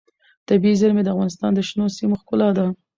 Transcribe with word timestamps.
طبیعي 0.47 0.75
زیرمې 0.81 1.01
د 1.03 1.09
افغانستان 1.13 1.51
د 1.55 1.59
شنو 1.67 1.85
سیمو 1.97 2.19
ښکلا 2.21 2.49
ده. 2.57 2.65